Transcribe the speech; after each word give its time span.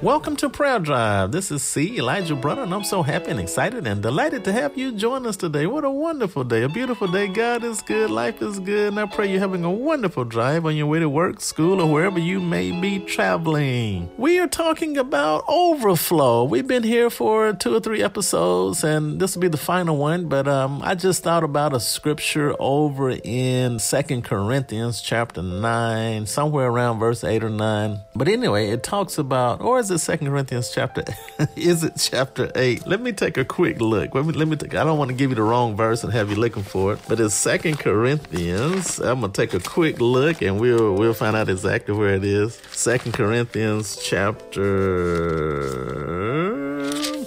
Welcome 0.00 0.36
to 0.36 0.48
Prayer 0.48 0.78
Drive. 0.78 1.32
This 1.32 1.50
is 1.50 1.64
C. 1.64 1.98
Elijah 1.98 2.36
Bronner, 2.36 2.62
and 2.62 2.72
I'm 2.72 2.84
so 2.84 3.02
happy 3.02 3.32
and 3.32 3.40
excited 3.40 3.84
and 3.84 4.00
delighted 4.00 4.44
to 4.44 4.52
have 4.52 4.78
you 4.78 4.92
join 4.92 5.26
us 5.26 5.36
today. 5.36 5.66
What 5.66 5.84
a 5.84 5.90
wonderful 5.90 6.44
day, 6.44 6.62
a 6.62 6.68
beautiful 6.68 7.08
day. 7.08 7.26
God 7.26 7.64
is 7.64 7.82
good, 7.82 8.08
life 8.08 8.40
is 8.40 8.60
good, 8.60 8.92
and 8.92 9.00
I 9.00 9.06
pray 9.06 9.28
you're 9.28 9.40
having 9.40 9.64
a 9.64 9.70
wonderful 9.72 10.24
drive 10.24 10.66
on 10.66 10.76
your 10.76 10.86
way 10.86 11.00
to 11.00 11.08
work, 11.08 11.40
school, 11.40 11.80
or 11.80 11.92
wherever 11.92 12.20
you 12.20 12.38
may 12.38 12.70
be 12.70 13.00
traveling. 13.00 14.08
We 14.16 14.38
are 14.38 14.46
talking 14.46 14.96
about 14.96 15.42
overflow. 15.48 16.44
We've 16.44 16.68
been 16.68 16.84
here 16.84 17.10
for 17.10 17.52
two 17.54 17.74
or 17.74 17.80
three 17.80 18.00
episodes, 18.00 18.84
and 18.84 19.18
this 19.18 19.34
will 19.34 19.42
be 19.42 19.48
the 19.48 19.56
final 19.56 19.96
one, 19.96 20.28
but 20.28 20.46
um, 20.46 20.80
I 20.80 20.94
just 20.94 21.24
thought 21.24 21.42
about 21.42 21.74
a 21.74 21.80
scripture 21.80 22.54
over 22.60 23.10
in 23.10 23.80
Second 23.80 24.22
Corinthians 24.22 25.02
chapter 25.02 25.42
9, 25.42 26.26
somewhere 26.26 26.68
around 26.68 27.00
verse 27.00 27.24
8 27.24 27.42
or 27.42 27.50
9. 27.50 28.00
But 28.14 28.28
anyway, 28.28 28.70
it 28.70 28.84
talks 28.84 29.18
about, 29.18 29.60
or 29.60 29.87
is 29.90 30.02
it 30.02 30.04
Second 30.04 30.26
Corinthians 30.26 30.70
chapter? 30.70 31.02
is 31.56 31.82
it 31.82 31.94
chapter 31.96 32.52
eight? 32.54 32.86
Let 32.86 33.00
me 33.00 33.12
take 33.12 33.38
a 33.38 33.44
quick 33.44 33.80
look. 33.80 34.14
Let 34.14 34.26
me 34.26 34.32
let 34.34 34.46
me. 34.46 34.56
Take, 34.56 34.74
I 34.74 34.84
don't 34.84 34.98
want 34.98 35.08
to 35.08 35.14
give 35.14 35.30
you 35.30 35.36
the 35.36 35.42
wrong 35.42 35.76
verse 35.76 36.04
and 36.04 36.12
have 36.12 36.28
you 36.28 36.36
looking 36.36 36.62
for 36.62 36.92
it, 36.92 36.98
but 37.08 37.18
it's 37.18 37.34
Second 37.34 37.78
Corinthians. 37.78 38.98
I'm 38.98 39.22
gonna 39.22 39.32
take 39.32 39.54
a 39.54 39.60
quick 39.60 39.98
look 39.98 40.42
and 40.42 40.60
we'll 40.60 40.92
we'll 40.94 41.14
find 41.14 41.34
out 41.34 41.48
exactly 41.48 41.94
where 41.94 42.14
it 42.14 42.24
is. 42.24 42.60
Second 42.70 43.12
Corinthians 43.12 43.98
chapter 44.02 44.68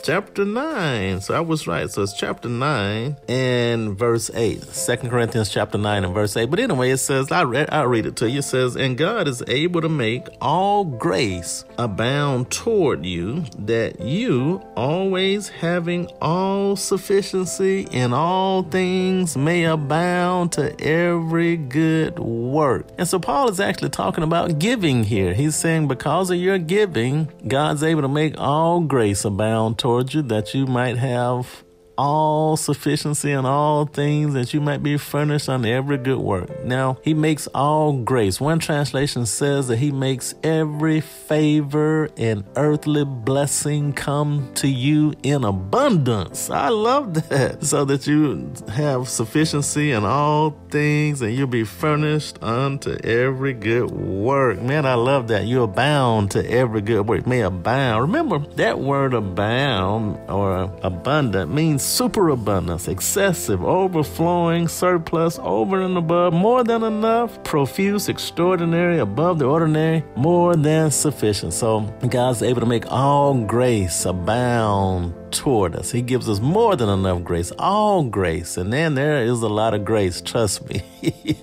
chapter 0.00 0.44
9. 0.44 1.20
So 1.20 1.34
I 1.34 1.40
was 1.40 1.66
right. 1.66 1.90
So 1.90 2.02
it's 2.02 2.12
chapter 2.12 2.48
9 2.48 3.16
and 3.28 3.98
verse 3.98 4.30
8. 4.32 4.62
Second 4.64 5.10
Corinthians 5.10 5.50
chapter 5.50 5.78
9 5.78 6.04
and 6.04 6.14
verse 6.14 6.36
8. 6.36 6.46
But 6.46 6.60
anyway, 6.60 6.90
it 6.90 6.98
says, 6.98 7.30
I 7.30 7.42
read, 7.42 7.68
I'll 7.70 7.86
read 7.86 8.06
it 8.06 8.16
to 8.16 8.30
you. 8.30 8.38
It 8.38 8.44
says, 8.44 8.76
And 8.76 8.96
God 8.96 9.28
is 9.28 9.42
able 9.46 9.80
to 9.82 9.88
make 9.88 10.26
all 10.40 10.84
grace 10.84 11.64
abound 11.78 12.50
toward 12.50 13.04
you, 13.04 13.44
that 13.58 14.00
you, 14.00 14.62
always 14.76 15.48
having 15.48 16.10
all 16.20 16.76
sufficiency 16.76 17.82
in 17.90 18.12
all 18.12 18.62
things, 18.62 19.36
may 19.36 19.64
abound 19.64 20.52
to 20.52 20.80
every 20.80 21.56
good 21.56 22.18
work. 22.18 22.86
And 22.98 23.06
so 23.06 23.18
Paul 23.18 23.50
is 23.50 23.60
actually 23.60 23.90
talking 23.90 24.24
about 24.24 24.58
giving 24.58 25.04
here. 25.04 25.34
He's 25.34 25.56
saying, 25.56 25.88
Because 25.88 26.30
of 26.30 26.38
your 26.38 26.58
giving, 26.58 27.28
God's 27.46 27.82
able 27.82 28.02
to 28.02 28.08
make 28.08 28.38
all 28.38 28.80
grace 28.80 29.24
abound 29.24 29.78
toward 29.78 29.89
towards 29.90 30.14
you 30.14 30.22
that 30.22 30.54
you 30.54 30.66
might 30.66 30.96
have 30.96 31.64
all 32.00 32.56
sufficiency 32.56 33.30
in 33.30 33.44
all 33.44 33.84
things 33.84 34.32
that 34.32 34.54
you 34.54 34.60
might 34.60 34.82
be 34.82 34.96
furnished 34.96 35.50
on 35.50 35.66
every 35.66 35.98
good 35.98 36.18
work. 36.18 36.64
Now, 36.64 36.96
he 37.02 37.12
makes 37.12 37.46
all 37.48 37.92
grace. 37.92 38.40
One 38.40 38.58
translation 38.58 39.26
says 39.26 39.68
that 39.68 39.76
he 39.76 39.92
makes 39.92 40.34
every 40.42 41.02
favor 41.02 42.08
and 42.16 42.42
earthly 42.56 43.04
blessing 43.04 43.92
come 43.92 44.50
to 44.54 44.66
you 44.66 45.12
in 45.22 45.44
abundance. 45.44 46.48
I 46.48 46.68
love 46.68 47.28
that. 47.28 47.60
So 47.70 47.84
that 47.84 48.06
you 48.06 48.52
have 48.68 49.08
sufficiency 49.08 49.92
in 49.92 50.04
all 50.04 50.56
things 50.70 51.22
and 51.22 51.32
you'll 51.34 51.46
be 51.46 51.64
furnished 51.64 52.42
unto 52.42 52.96
every 53.04 53.52
good 53.52 53.90
work. 53.90 54.60
Man, 54.60 54.86
I 54.86 54.94
love 54.94 55.28
that. 55.28 55.44
You 55.44 55.62
abound 55.62 56.32
to 56.32 56.50
every 56.50 56.80
good 56.80 57.06
work. 57.06 57.26
May 57.26 57.42
abound. 57.42 58.02
Remember, 58.02 58.38
that 58.56 58.80
word 58.80 59.14
abound 59.14 60.18
or 60.28 60.62
abundant 60.82 61.52
means 61.52 61.89
superabundance, 61.90 62.88
excessive, 62.88 63.64
overflowing, 63.64 64.68
surplus, 64.68 65.38
over 65.42 65.82
and 65.82 65.96
above, 65.96 66.32
more 66.32 66.62
than 66.64 66.82
enough, 66.82 67.42
profuse, 67.44 68.08
extraordinary, 68.08 68.98
above 68.98 69.38
the 69.38 69.44
ordinary, 69.44 70.04
more 70.16 70.56
than 70.56 70.90
sufficient. 70.90 71.52
So 71.52 71.80
God's 72.08 72.42
able 72.42 72.60
to 72.60 72.66
make 72.66 72.90
all 72.90 73.34
grace 73.34 74.04
abound 74.04 75.14
toward 75.32 75.76
us. 75.76 75.90
He 75.90 76.02
gives 76.02 76.28
us 76.28 76.40
more 76.40 76.76
than 76.76 76.88
enough 76.88 77.22
grace, 77.24 77.52
all 77.58 78.04
grace. 78.04 78.56
And 78.56 78.72
then 78.72 78.94
there 78.94 79.22
is 79.22 79.42
a 79.42 79.48
lot 79.48 79.74
of 79.74 79.84
grace, 79.84 80.20
trust 80.20 80.68
me. 80.68 80.82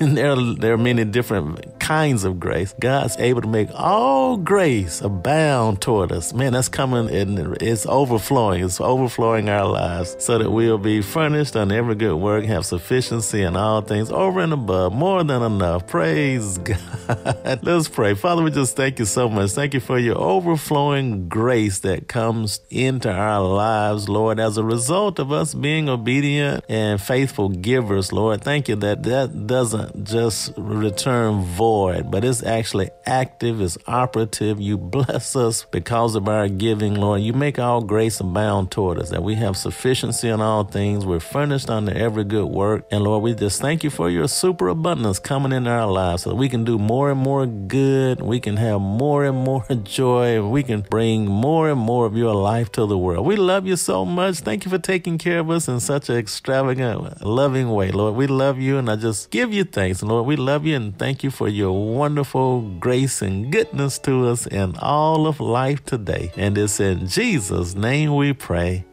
there, 0.00 0.36
there 0.36 0.72
are 0.74 0.78
many 0.78 1.04
different 1.04 1.73
kinds 1.84 2.24
of 2.24 2.40
grace. 2.40 2.74
God's 2.80 3.14
able 3.18 3.42
to 3.42 3.48
make 3.48 3.68
all 3.74 4.38
grace 4.38 5.02
abound 5.02 5.82
toward 5.82 6.12
us. 6.12 6.32
Man, 6.32 6.54
that's 6.54 6.68
coming 6.68 7.14
and 7.14 7.58
it's 7.60 7.84
overflowing. 7.84 8.64
It's 8.64 8.80
overflowing 8.80 9.50
our 9.50 9.66
lives 9.66 10.16
so 10.18 10.38
that 10.38 10.50
we'll 10.50 10.78
be 10.78 11.02
furnished 11.02 11.56
on 11.56 11.70
every 11.70 11.94
good 11.94 12.16
work, 12.16 12.46
have 12.46 12.64
sufficiency 12.64 13.42
in 13.42 13.54
all 13.54 13.82
things 13.82 14.10
over 14.10 14.40
and 14.40 14.54
above, 14.54 14.94
more 14.94 15.22
than 15.24 15.42
enough. 15.42 15.86
Praise 15.86 16.56
God. 16.64 17.60
Let's 17.62 17.88
pray. 17.88 18.14
Father, 18.14 18.42
we 18.42 18.50
just 18.50 18.76
thank 18.76 18.98
you 18.98 19.04
so 19.04 19.28
much. 19.28 19.50
Thank 19.50 19.74
you 19.74 19.80
for 19.80 19.98
your 19.98 20.16
overflowing 20.16 21.28
grace 21.28 21.80
that 21.80 22.08
comes 22.08 22.60
into 22.70 23.12
our 23.12 23.42
lives, 23.42 24.08
Lord, 24.08 24.40
as 24.40 24.56
a 24.56 24.64
result 24.64 25.18
of 25.18 25.32
us 25.32 25.52
being 25.52 25.90
obedient 25.90 26.64
and 26.70 26.98
faithful 26.98 27.50
givers, 27.50 28.10
Lord. 28.10 28.42
Thank 28.42 28.70
you 28.70 28.76
that 28.76 29.02
that 29.02 29.46
doesn't 29.46 30.04
just 30.04 30.54
return 30.56 31.42
void, 31.42 31.73
but 31.74 32.24
it's 32.24 32.42
actually 32.44 32.90
active, 33.04 33.60
it's 33.60 33.76
operative. 33.86 34.60
You 34.60 34.78
bless 34.78 35.34
us 35.34 35.64
because 35.64 36.14
of 36.14 36.28
our 36.28 36.48
giving, 36.48 36.94
Lord. 36.94 37.22
You 37.22 37.32
make 37.32 37.58
all 37.58 37.82
grace 37.82 38.20
abound 38.20 38.70
toward 38.70 38.98
us, 38.98 39.10
that 39.10 39.22
we 39.22 39.34
have 39.34 39.56
sufficiency 39.56 40.28
in 40.28 40.40
all 40.40 40.64
things. 40.64 41.04
We're 41.04 41.20
furnished 41.20 41.68
unto 41.68 41.92
every 41.92 42.24
good 42.24 42.46
work. 42.46 42.86
And 42.90 43.02
Lord, 43.02 43.22
we 43.24 43.34
just 43.34 43.60
thank 43.60 43.82
you 43.82 43.90
for 43.90 44.08
your 44.08 44.28
superabundance 44.28 45.18
coming 45.18 45.52
into 45.52 45.70
our 45.70 45.90
lives 45.90 46.22
so 46.22 46.30
that 46.30 46.36
we 46.36 46.48
can 46.48 46.64
do 46.64 46.78
more 46.78 47.10
and 47.10 47.20
more 47.20 47.46
good. 47.46 48.20
We 48.20 48.38
can 48.38 48.56
have 48.56 48.80
more 48.80 49.24
and 49.24 49.36
more 49.36 49.66
joy. 49.82 50.46
We 50.46 50.62
can 50.62 50.82
bring 50.82 51.26
more 51.26 51.70
and 51.70 51.80
more 51.80 52.06
of 52.06 52.16
your 52.16 52.34
life 52.34 52.70
to 52.72 52.86
the 52.86 52.98
world. 52.98 53.26
We 53.26 53.36
love 53.36 53.66
you 53.66 53.76
so 53.76 54.04
much. 54.04 54.38
Thank 54.38 54.64
you 54.64 54.70
for 54.70 54.78
taking 54.78 55.18
care 55.18 55.40
of 55.40 55.50
us 55.50 55.66
in 55.66 55.80
such 55.80 56.08
an 56.08 56.16
extravagant, 56.16 57.24
loving 57.26 57.70
way, 57.70 57.90
Lord. 57.90 58.14
We 58.14 58.28
love 58.28 58.58
you 58.58 58.78
and 58.78 58.88
I 58.88 58.96
just 58.96 59.30
give 59.30 59.52
you 59.52 59.64
thanks, 59.64 60.02
Lord. 60.02 60.26
We 60.26 60.36
love 60.36 60.64
you 60.64 60.76
and 60.76 60.96
thank 60.96 61.24
you 61.24 61.30
for 61.30 61.48
your 61.64 61.96
wonderful 61.96 62.60
grace 62.78 63.22
and 63.22 63.50
goodness 63.50 63.98
to 63.98 64.26
us 64.26 64.46
in 64.46 64.76
all 64.80 65.26
of 65.26 65.40
life 65.40 65.82
today. 65.86 66.30
And 66.36 66.58
it's 66.58 66.78
in 66.78 67.06
Jesus' 67.08 67.74
name 67.74 68.14
we 68.14 68.34
pray. 68.34 68.84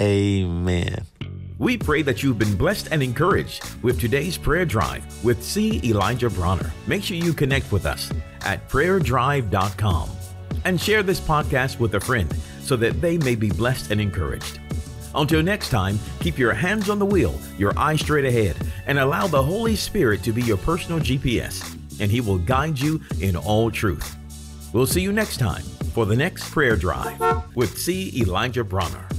Amen. 0.00 1.06
We 1.58 1.76
pray 1.76 2.02
that 2.02 2.22
you've 2.22 2.38
been 2.38 2.56
blessed 2.56 2.86
and 2.92 3.02
encouraged 3.02 3.68
with 3.82 4.00
today's 4.00 4.38
prayer 4.38 4.64
drive 4.64 5.02
with 5.24 5.42
C. 5.42 5.80
Elijah 5.82 6.30
Bronner. 6.30 6.72
Make 6.86 7.02
sure 7.02 7.16
you 7.16 7.32
connect 7.32 7.72
with 7.72 7.84
us 7.84 8.12
at 8.42 8.68
prayerdrive.com 8.68 10.08
and 10.64 10.80
share 10.80 11.02
this 11.02 11.18
podcast 11.18 11.80
with 11.80 11.96
a 11.96 12.00
friend 12.00 12.32
so 12.60 12.76
that 12.76 13.00
they 13.00 13.18
may 13.18 13.34
be 13.34 13.50
blessed 13.50 13.90
and 13.90 14.00
encouraged. 14.00 14.60
Until 15.16 15.42
next 15.42 15.70
time, 15.70 15.98
keep 16.20 16.38
your 16.38 16.52
hands 16.52 16.88
on 16.88 17.00
the 17.00 17.06
wheel, 17.06 17.34
your 17.58 17.76
eyes 17.76 18.00
straight 18.02 18.24
ahead, 18.24 18.54
and 18.86 19.00
allow 19.00 19.26
the 19.26 19.42
Holy 19.42 19.74
Spirit 19.74 20.22
to 20.22 20.32
be 20.32 20.42
your 20.42 20.58
personal 20.58 21.00
GPS, 21.00 21.76
and 22.00 22.10
He 22.10 22.20
will 22.20 22.38
guide 22.38 22.78
you 22.78 23.00
in 23.20 23.36
all 23.36 23.70
truth. 23.70 24.16
We'll 24.72 24.86
see 24.86 25.02
you 25.02 25.12
next 25.12 25.36
time 25.36 25.62
for 25.94 26.06
the 26.06 26.16
next 26.16 26.50
prayer 26.50 26.76
drive 26.76 27.20
with 27.54 27.76
C. 27.78 28.12
Elijah 28.20 28.64
Bronner. 28.64 29.09